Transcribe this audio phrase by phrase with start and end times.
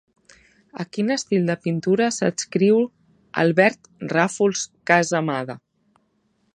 [0.83, 2.81] A quin estil de pintura s'adscriu
[3.45, 5.63] Albert Ràfols Casamada?